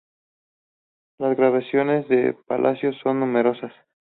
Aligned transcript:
Las 1.19 1.37
grabaciones 1.37 2.07
de 2.09 2.33
Palacios 2.47 2.95
son 3.03 3.19
numerosas. 3.19 3.71